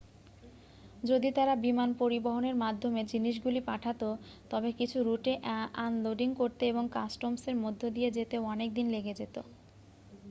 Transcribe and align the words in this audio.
যদি 1.03 1.29
তারা 1.33 1.53
বিমান 1.63 1.89
পরিবহণের 1.99 2.55
মাধ্যমে 2.63 3.01
জিনিসগুলি 3.11 3.61
পাঠাতো 3.67 4.09
তবে 4.49 4.69
কিছু 4.79 4.97
রুটে 5.03 5.33
আনলোডিং 5.81 6.29
করতে 6.35 6.63
এবং 6.67 6.83
কাস্টমসের 6.95 7.55
মধ্য 7.63 7.81
দিয়ে 7.95 8.09
যেতে 8.17 8.35
অনেক 8.51 8.69
দিন 8.73 8.87
লেগে 8.93 9.13
যেত 9.15 9.35